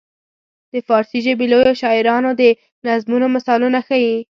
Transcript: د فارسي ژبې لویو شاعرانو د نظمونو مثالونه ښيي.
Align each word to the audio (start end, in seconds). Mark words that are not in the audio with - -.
د 0.73 0.75
فارسي 0.87 1.19
ژبې 1.25 1.45
لویو 1.51 1.79
شاعرانو 1.81 2.29
د 2.41 2.43
نظمونو 2.87 3.27
مثالونه 3.35 3.79
ښيي. 3.87 4.15